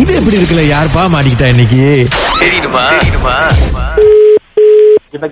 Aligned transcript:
இது 0.00 0.12
எப்படி 0.18 0.36
இருக்குல்ல 0.38 0.64
யாருப்பா 0.74 1.04
மாட்டிக்கிட்டா 1.14 1.50
இன்னைக்கு 1.54 1.84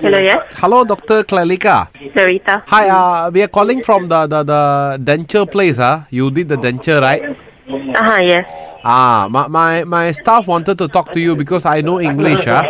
Hello, 0.04 0.18
yes, 0.28 0.38
Hello, 0.60 0.78
Dr. 0.90 1.18
Clarika. 1.30 1.74
Sarita. 2.14 2.54
Hi, 2.72 2.84
uh, 2.96 3.30
we 3.34 3.40
are 3.44 3.50
calling 3.56 3.80
from 3.86 4.02
the, 4.12 4.20
the, 4.32 4.40
the 4.50 4.62
denture 5.08 5.44
place. 5.54 5.78
Huh? 5.84 6.00
You 6.10 6.26
did 6.36 6.48
the 6.52 6.58
denture, 6.64 6.98
right? 7.06 7.22
Uh 7.22 8.04
huh, 8.08 8.18
yes. 8.32 8.46
Ah, 8.84 9.28
my, 9.34 9.44
my, 9.58 9.84
my 9.94 10.04
staff 10.12 10.46
wanted 10.52 10.76
to 10.82 10.88
talk 10.88 11.12
to 11.12 11.20
you 11.20 11.32
because 11.42 11.64
I 11.64 11.80
know 11.80 12.00
English. 12.00 12.44
Huh? 12.44 12.64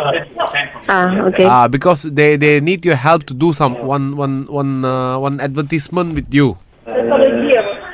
Ah, 0.87 1.07
okay. 1.29 1.45
Ah, 1.55 1.67
because 1.67 2.03
they, 2.19 2.29
they 2.43 2.59
need 2.69 2.85
your 2.85 2.95
help 3.07 3.23
to 3.31 3.33
do 3.33 3.49
some 3.53 3.75
one 3.95 4.07
one 4.23 4.37
one 4.61 4.73
uh, 4.85 5.17
one 5.27 5.37
advertisement 5.47 6.13
with 6.19 6.29
you. 6.39 6.47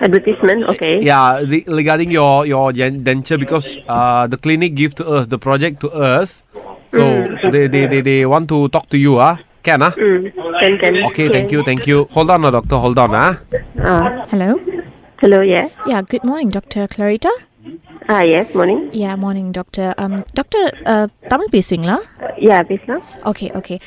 Advertisement, 0.02 0.64
okay. 0.70 1.00
Yeah, 1.02 1.40
re- 1.40 1.64
regarding 1.68 2.12
your 2.12 2.46
your 2.46 2.72
gen- 2.74 3.04
denture 3.04 3.40
because 3.40 3.68
uh, 3.88 4.28
the 4.28 4.38
clinic 4.38 4.76
give 4.76 4.94
to 4.96 5.08
us 5.08 5.28
the 5.28 5.38
project 5.40 5.80
to 5.82 5.90
us, 5.92 6.44
so 6.92 7.04
they, 7.52 7.68
they, 7.68 7.86
they, 7.88 8.02
they 8.02 8.26
want 8.26 8.50
to 8.50 8.68
talk 8.70 8.90
to 8.90 8.98
you. 8.98 9.20
Ah, 9.20 9.40
can 9.64 9.82
ah? 9.82 9.92
Mm, 9.92 10.32
can, 10.62 10.78
can. 10.78 11.04
Okay, 11.06 11.30
thank 11.30 11.52
you, 11.52 11.64
thank 11.64 11.88
you. 11.88 12.08
Hold 12.12 12.30
on, 12.30 12.46
uh, 12.46 12.52
doctor. 12.52 12.76
Hold 12.78 13.00
on, 13.00 13.16
ah. 13.16 13.40
Ah, 13.80 14.26
Hello. 14.30 14.60
hello, 15.22 15.42
yes. 15.42 15.72
Yeah, 15.88 16.02
good 16.02 16.24
morning, 16.24 16.50
Dr. 16.50 16.88
Clarita. 16.88 17.32
Ah, 18.10 18.22
yes, 18.22 18.54
morning. 18.54 18.90
Yeah, 18.94 19.16
morning, 19.16 19.52
doctor. 19.52 19.96
Um, 19.98 20.24
doctor, 20.34 20.64
uh, 20.86 21.08
Tamil 21.32 21.54
பேசுவீங்களா 21.56 21.98
Uh, 22.26 22.34
yeah, 22.50 22.62
business. 22.72 23.04
Okay, 23.32 23.50
okay. 23.60 23.78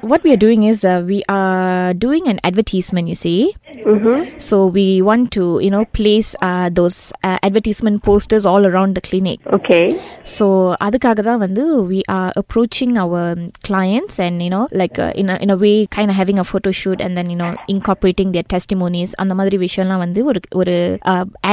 Because 0.00 0.02
um, 0.02 0.08
what 0.08 0.22
we 0.22 0.32
are 0.32 0.36
doing 0.36 0.62
is 0.62 0.84
uh, 0.84 1.02
we 1.06 1.22
are 1.28 1.94
doing 1.94 2.28
an 2.28 2.38
advertisement, 2.44 3.08
you 3.08 3.14
see. 3.14 3.54
Mm-hmm. 3.66 4.38
So 4.38 4.66
we 4.66 5.02
want 5.02 5.30
to, 5.32 5.60
you 5.62 5.70
know, 5.70 5.84
place 5.84 6.34
uh, 6.42 6.70
those 6.70 7.12
uh, 7.22 7.38
advertisement 7.42 8.02
posters 8.02 8.44
all 8.44 8.66
around 8.66 8.94
the 8.94 9.00
clinic. 9.00 9.40
Okay. 9.52 10.00
So 10.24 10.76
அதுக்காக 10.80 11.22
தான் 11.22 11.38
வந்து 11.38 11.86
we 11.86 12.02
are 12.08 12.32
approaching 12.36 12.98
our 12.98 13.32
um, 13.32 13.52
clients 13.62 14.18
and 14.18 14.42
you 14.42 14.50
know 14.50 14.68
like 14.72 14.98
uh, 14.98 15.12
in 15.14 15.30
a 15.30 15.36
in 15.44 15.50
a 15.50 15.56
way 15.56 15.86
kind 15.86 16.10
of 16.10 16.16
having 16.16 16.38
a 16.38 16.44
photo 16.44 16.70
shoot 16.70 17.00
and 17.00 17.16
then 17.16 17.30
you 17.30 17.36
know 17.36 17.54
incorporating 17.68 18.32
their 18.32 18.46
testimonies 18.54 19.14
அந்த 19.14 19.34
மாதிரி 19.34 19.58
விஷயம்லாம் 19.66 20.02
வந்து 20.04 20.24
ஒரு 20.24 20.40
ஒரு 20.52 20.98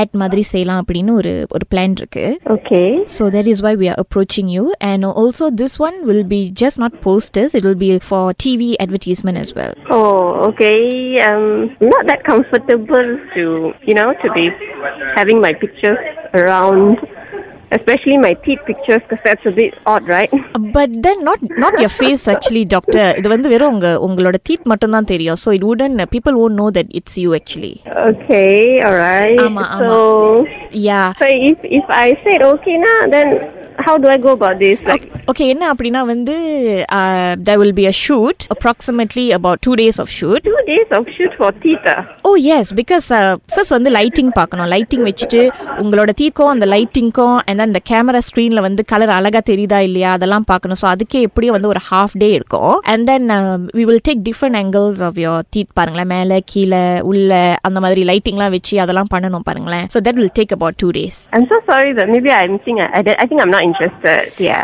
ad 0.01 0.09
மாதிரி 0.21 0.41
செய்யலாம் 0.53 0.81
அப்படின்னு 0.83 1.13
ஒரு 1.21 1.47
ஒரு 1.49 1.67
பிளான் 1.73 1.97
இருக்கு 2.01 2.39
Okay. 2.55 3.05
So 3.17 3.29
that 3.35 3.47
is 3.53 3.61
why 3.65 3.75
we 3.75 3.89
are 3.93 3.99
approaching 4.05 4.49
you 4.55 4.73
and 4.79 5.05
also 5.05 5.49
this 5.61 5.79
one 5.87 6.07
will 6.09 6.23
be 6.35 6.51
just 6.63 6.79
not 6.85 7.01
posters 7.07 7.53
it 7.59 7.63
will 7.63 7.81
be 7.87 7.99
for 7.99 8.23
TV 8.43 8.61
advertisement 8.85 9.37
as 9.37 9.51
well. 9.57 9.73
Oh, 9.97 10.19
okay. 10.49 10.79
Um, 11.27 11.45
not 11.93 12.03
that 12.11 12.21
comfortable 12.31 13.09
to, 13.35 13.43
you 13.89 13.95
know, 13.99 14.09
to 14.23 14.27
be 14.37 14.45
having 15.19 15.39
my 15.47 15.53
pictures 15.63 16.01
around, 16.33 16.97
especially 17.77 18.17
my 18.27 18.33
teeth 18.45 18.61
pictures, 18.69 19.01
because 19.03 19.23
that's 19.27 19.45
a 19.51 19.53
bit 19.59 19.73
odd, 19.85 20.03
right? 20.15 20.31
But 20.77 20.89
then 21.05 21.23
not 21.29 21.39
not 21.63 21.73
your 21.83 21.93
face 22.01 22.23
actually 22.33 22.63
doctor 22.75 23.05
இது 23.19 23.27
வந்து 23.35 23.51
வெறும் 23.53 23.73
உங்க 23.75 23.89
உங்களோட 24.07 24.37
teeth 24.49 24.65
மட்டும் 24.71 24.95
தான் 24.97 25.09
தெரியும் 25.13 25.39
so 25.43 25.51
it 25.57 25.63
wouldn't 25.69 26.03
people 26.15 26.35
won't 26.41 26.57
know 26.61 26.69
that 26.77 26.87
it's 26.99 27.15
you 27.23 27.31
actually. 27.39 27.75
Okay, 28.09 28.53
all 28.87 28.97
right. 29.07 29.39
ஆமா, 29.47 29.65
so, 29.83 29.97
Yeah. 30.89 31.07
so 31.21 31.27
if 31.51 31.59
if 31.79 31.87
I 32.05 32.09
said 32.25 32.41
okay 32.53 32.77
now, 32.89 32.99
then 33.15 33.27
how 33.87 33.95
do 33.97 34.07
I 34.07 34.17
go 34.19 34.31
about 34.31 34.57
this? 34.59 34.79
Like, 34.85 35.05
okay 35.31 35.43
என்ன 35.51 35.65
அப்படின்னா 35.73 36.01
வந்து 36.11 36.35
there 37.39 37.59
will 37.61 37.73
be 37.73 37.85
a 37.85 37.95
shoot 37.95 38.39
approximately 38.55 39.25
about 39.31 39.57
two 39.61 39.75
days 39.75 39.97
of 39.99 40.07
shoot 40.09 40.41
two 40.45 40.61
days 40.67 40.89
of 40.97 41.03
shoot 41.15 41.33
for 41.39 41.49
teeth. 41.63 41.87
ah? 41.93 42.01
O 42.27 42.31
S 42.55 42.71
because 42.79 43.07
first 43.53 43.75
வந்து 43.75 43.91
lighting 43.97 44.31
பார்க்கணும் 44.37 44.69
lighting 44.73 45.05
வச்சுட்டு 45.07 45.41
உங்களோட 45.83 46.11
தீக்கும் 46.21 46.51
அந்த 46.53 46.65
லைட்டிங்க்கும் 46.73 47.37
and 47.49 47.63
அந்த 47.65 47.79
camera 47.89 48.21
ஸ்க்ரீனில் 48.27 48.65
வந்து 48.67 48.83
கலர் 48.91 49.13
அழகாக 49.17 49.43
தெரியுதா 49.51 49.79
இல்லையா 49.87 50.11
அதெல்லாம் 50.17 50.47
பார்க்கணும் 50.51 50.79
ஸோ 50.81 50.87
அதுக்கே 50.93 51.21
எப்படியும் 51.29 51.55
வந்து 51.57 51.71
ஒரு 51.73 51.83
ஹாஃப் 51.89 52.15
டே 52.23 52.29
இருக்கும் 52.39 52.73
and 52.93 53.05
then 53.11 53.27
we 53.79 53.85
will 53.89 54.03
take 54.09 54.23
different 54.29 54.59
angles 54.61 55.03
of 55.09 55.19
your 55.25 55.43
தீத் 55.55 55.73
பாருங்களேன் 55.79 56.11
மேலே 56.15 56.39
கீழே 56.53 56.81
உள்ள 57.11 57.31
அந்த 57.69 57.79
மாதிரி 57.85 58.03
லைட்டிங்லாம் 58.11 58.55
வச்சு 58.57 58.75
அதெல்லாம் 58.85 59.11
பண்ணணும் 59.15 59.47
பாருங்களேன் 59.49 59.87
so 59.95 60.01
that 60.07 60.19
will 60.21 60.35
take 60.39 60.55
about 60.57 60.79
two 60.83 60.89
days 60.99 61.19
I'm 61.33 61.47
so 61.47 61.59
sorry 61.69 61.91
that 61.99 62.07
maybe 62.13 62.31
I'm 62.33 62.55
think 62.65 62.79
I, 62.81 62.89
I, 62.99 63.15
I 63.21 63.27
think 63.27 63.39
I'm 63.41 63.49
not 63.49 63.63
interested. 63.63 63.76
Yeah. 64.39 64.63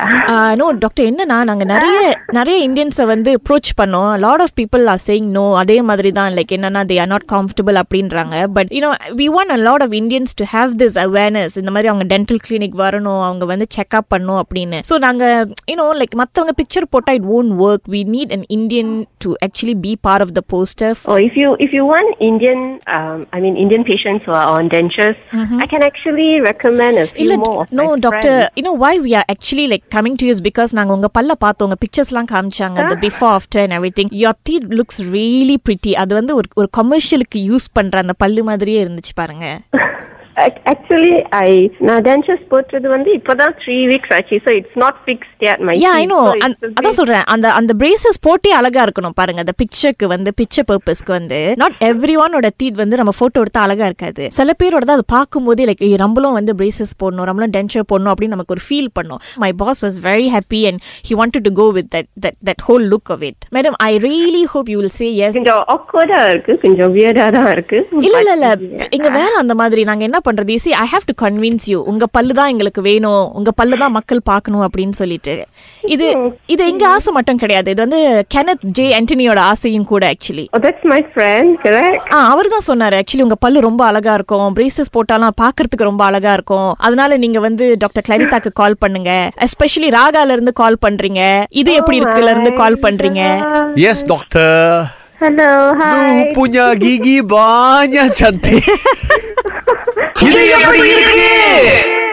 no 0.60 0.66
doctor 0.80 1.06
என்னன்னா 1.10 1.38
நாங்க 1.44 1.66
நிறைய 1.72 1.98
நிறைய 2.38 2.58
இந்தியன்ஸை 2.68 3.06
வந்து 3.06 3.32
அப்ரோச் 3.40 3.70
பண்ணோம் 3.80 4.10
lot 4.24 4.44
of 4.46 4.56
people 4.60 4.84
are 4.94 5.04
saying 5.06 5.28
no 5.36 5.44
அதே 5.62 5.78
மாதிரி 5.90 6.10
தான் 6.12 6.34
like 6.38 6.54
என்னன்னா 6.58 6.82
தே 6.90 6.98
ஆர் 7.04 7.12
நாட் 7.12 7.28
கம்ஃபர்டபுள் 7.34 7.80
அப்படின்றாங்க 7.82 8.36
but 8.56 8.72
you know 8.76 8.90
we 9.20 9.28
want 9.36 9.54
a 9.56 9.60
lot 9.64 9.86
of 9.86 9.96
Indians 10.00 10.34
to 10.40 10.48
have 10.54 10.74
this 10.82 10.98
awareness 11.06 11.56
இந்த 11.62 11.74
மாதிரி 11.76 11.92
அவங்க 11.92 12.08
டென்டல் 12.14 12.42
கிளினிக் 12.46 12.78
வரணும் 12.84 13.24
அவங்க 13.28 13.46
வந்து 13.46 13.68
செக்அப் 13.78 14.10
பண்ணணும் 14.14 14.42
அப்படின்னு 14.44 14.82
ஸோ 14.90 14.98
நாங்க 15.06 15.24
யூனோ 15.72 15.88
லைக் 16.02 16.16
மற்றவங்க 16.22 16.56
பிக்சர் 16.60 16.92
போட்டா 16.94 17.14
it 17.20 17.30
own 17.38 17.50
work 17.66 17.88
we 17.96 18.04
need 18.16 18.34
an 18.38 18.48
Indian 18.58 18.94
to 19.26 19.32
actually 19.48 19.78
be 19.86 19.94
part 20.08 20.26
of 20.28 20.36
the 20.36 20.44
poster 20.50 20.96
Or 21.06 21.20
if 21.22 21.36
you 21.36 21.50
if 21.60 21.72
you 21.72 21.84
want 21.86 22.10
Indian, 22.24 22.60
um, 22.90 23.20
I 23.30 23.40
mean 23.40 23.56
Indian 23.58 23.84
patients 23.84 24.24
who 24.26 24.34
are 24.34 24.48
on 24.52 24.66
dentures, 24.70 25.18
I 25.58 25.68
can 25.68 25.84
actually 25.84 26.30
recommend 26.42 26.96
a 26.98 27.08
few 27.08 27.22
இல்ல 27.24 27.36
more. 27.40 27.56
Of 27.62 27.72
no 27.74 27.86
my 27.88 28.00
doctor 28.06 28.36
friends. 28.36 28.56
You know 28.60 28.74
why 29.05 29.15
are 29.15 29.25
actually 29.33 29.77
like 29.77 29.83
coming 29.95 30.15
to 30.17 30.27
us 30.27 30.45
because 30.49 30.73
நாங்க 30.73 30.93
உங்க 30.93 31.09
பல்ல 31.19 31.33
பார்த்தோம். 31.39 31.69
உங்க 31.69 31.77
பிக்சர்ஸ்லாம் 31.87 32.33
காமிச்சாங்க. 32.33 32.79
the 32.79 33.09
before 33.09 33.39
after 33.39 33.71
and 33.71 33.85
everything 34.01 34.15
your 34.15 34.39
teeth 34.51 34.81
looks 34.81 35.03
really 35.13 35.57
pretty 35.69 35.93
அது 35.93 36.15
வந்து 36.15 36.35
ஒரு 36.35 36.49
ஒரு 36.55 36.69
கமர்ஷியலுக்கு 36.77 37.39
யூஸ் 37.39 37.67
பண்ற 37.73 38.01
அந்த 38.01 38.13
பல்லு 38.19 38.45
மாதிரியே 38.45 38.85
இருந்துச்சு 38.85 39.15
பாருங்க. 39.15 39.61
Ac- 40.38 40.60
Actually, 40.72 41.14
I 41.40 41.48
now 41.82 41.96
dentures 42.00 42.44
போட்டது 42.52 42.88
வந்து 42.90 43.10
இப்பதான் 43.18 43.54
three 43.64 43.82
weeks 43.88 44.10
ஆச்சு, 44.16 44.36
so 44.46 44.52
it's 44.60 44.76
not 44.84 44.96
fixed 45.08 45.40
yet. 45.40 45.58
My 45.60 45.74
yeah 45.76 45.90
I 45.94 46.04
teeth, 46.04 46.12
no 46.12 46.20
so 46.20 46.30
it's 46.38 46.46
a 46.60 46.70
அதான் 46.70 46.86
bit- 46.86 46.98
சொல்றேன் 47.00 47.26
அந்த 47.34 47.48
அந்த 47.52 47.72
பிரேசஸ் 47.82 48.20
போட்டே 48.28 48.52
அழகா 48.60 48.82
இருக்கணும் 48.88 49.16
பாருங்க 49.18 49.44
அந்த 49.46 49.56
பிக்சருக்கு 49.62 50.08
வந்து 50.08 50.32
பிக்சர் 50.40 50.68
பர்பஸ்க்கு 50.70 51.12
வந்து 51.18 51.40
நாட் 51.62 51.76
எவ்ரி 51.90 52.16
ஒனோட 52.24 52.50
தீத் 52.62 52.80
வந்து 52.82 53.00
நம்ம 53.02 53.14
போட்டோ 53.20 53.42
எடுத்தா 53.44 53.64
அழகா 53.66 53.88
இருக்காது 53.92 54.26
சில 54.38 54.56
பேரோட 54.62 54.84
தான் 54.84 55.00
அது 55.00 55.08
பார்க்கும்போதே 55.16 55.66
லைக் 55.70 55.84
நம்மளும் 56.04 56.38
வந்து 56.40 56.56
பிரேசஸ் 56.62 56.94
போடணும் 57.04 57.28
நம்மளும் 57.30 57.54
டென்ச்சர் 57.58 57.88
போடணும் 57.92 58.14
அப்படின்னு 58.14 58.36
நமக்கு 58.38 58.56
ஒரு 58.58 58.66
ஃபீல் 58.68 58.90
பண்ணும் 59.00 59.22
my 59.46 59.52
boss 59.64 59.84
was 59.88 60.00
very 60.08 60.30
happy 60.36 60.62
and 60.72 60.80
he 61.10 61.20
wanted 61.22 61.46
to 61.50 61.54
go 61.60 61.68
with 61.80 61.92
that 61.98 62.10
that 62.26 62.40
that 62.50 62.64
whole 62.70 62.88
look 62.94 63.12
of 63.18 63.26
it 63.30 63.50
madam 63.58 63.78
I 63.88 64.02
really 64.08 64.46
hope 64.54 64.72
you 64.74 64.80
will 64.82 64.96
say 65.00 65.10
yes 65.26 65.36
கொஞ்சம் 65.40 65.62
awkward 65.76 66.14
ஆ 66.20 66.24
இருக்கு 66.32 66.56
கொஞ்சம் 66.64 66.94
weird-ஆ 66.98 67.28
தான் 67.38 67.52
இருக்கு 67.56 67.80
இல்ல 68.06 68.18
இல்ல 68.26 68.34
இல்ல 68.40 68.50
எங்க 68.98 69.12
வேலை 69.20 69.36
அந்த 69.44 69.58
மாதிரி 69.60 69.84
நாங்க 69.92 70.06
என்ன 70.10 70.23
பண்றது? 70.31 70.57
See 70.57 70.73
I 70.73 70.87
have 70.93 71.07
to 71.07 71.29
convince 71.29 71.65
you 71.65 71.81
உங்க 71.81 72.07
பல்லு 72.07 72.35
தான் 72.35 72.49
எங்களுக்கு 72.49 72.83
வேணும். 72.83 73.33
உங்க 73.33 73.51
பல்லு 73.51 73.77
தான் 73.77 73.93
மக்கள் 73.93 74.21
பார்க்கணும் 74.25 74.71
அப்படின்னு 74.71 74.91
சொல்லிட்டு. 74.91 75.47
இது 75.81 76.33
இது 76.47 76.67
எங்க 76.67 76.89
ஆசை 76.89 77.12
மட்டும் 77.12 77.37
கிடையாது. 77.37 77.71
இது 77.71 77.89
வந்து 77.89 78.27
கெனத் 78.35 78.65
ஜே 78.65 79.01
ஆண்டனியோட 79.01 79.39
ஆசையும் 79.39 79.85
கூட 79.85 80.12
actually 80.12 80.47
Oh, 80.57 80.62
that's 80.62 80.83
my 80.83 81.05
friend, 81.15 81.59
correct? 81.62 82.12
Ah 82.12 82.31
அவர் 82.31 82.49
தான் 82.49 82.67
சொன்னாரு. 82.67 83.03
ஆக்சுவலி 83.03 83.23
உங்க 83.23 83.35
பல்லு 83.35 83.61
ரொம்ப 83.61 83.85
அழகா 83.85 84.15
இருக்கும். 84.15 84.55
பிரேசஸ் 84.55 84.95
போட்டாலாம் 84.97 85.39
பாக்குறதுக்கு 85.43 85.89
ரொம்ப 85.91 86.05
அழகா 86.05 86.33
இருக்கும். 86.33 86.75
அதனால 86.79 87.17
நீங்க 87.17 87.41
வந்து 87.41 87.77
டாக்டர் 87.79 88.05
கிளரிதாக்கு 88.09 88.53
கால் 88.53 88.77
பண்ணுங்க. 88.79 89.31
எஸ்பெஷலி 89.39 89.91
ராகால 89.99 90.31
இருந்து 90.31 90.53
கால் 90.53 90.83
பண்றீங்க. 90.87 91.45
இது 91.51 91.73
எப்படி 91.75 91.99
இருக்குல 91.99 92.31
இருந்து 92.31 92.53
கால் 92.53 92.79
பண்றீங்க? 92.83 93.23
Yes, 93.77 94.03
doctor. 94.12 94.91
Hello, 95.21 95.73
hi. 95.81 96.17
Lu 96.17 96.25
punya 96.37 96.65
gigi 96.83 97.23
banyak 97.23 98.09
cantik. 98.21 98.65
기대기 100.15 100.55
앞으로 100.55 100.83
기대기! 100.83 102.04